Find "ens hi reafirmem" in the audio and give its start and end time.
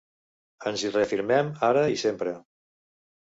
0.69-1.51